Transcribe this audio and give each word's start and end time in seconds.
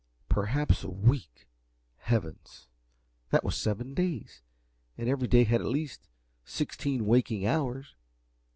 Perhaps 0.29 0.83
a 0.83 0.89
week! 0.89 1.47
Heavens, 1.99 2.65
that 3.29 3.43
was 3.43 3.55
seven 3.55 3.93
days, 3.93 4.41
and 4.97 5.07
every 5.07 5.27
day 5.27 5.43
had 5.43 5.61
at 5.61 5.67
least 5.67 6.07
sixteen 6.43 7.05
waking 7.05 7.45
hours. 7.45 7.93